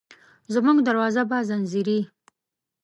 [0.53, 1.99] زموږ دروازه به ځینځېرې،